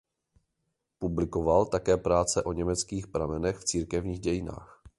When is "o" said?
2.43-2.53